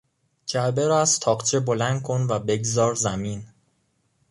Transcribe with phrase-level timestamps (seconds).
[0.45, 3.47] جعبه را از تاقچه بلند کن و بگذار زمین.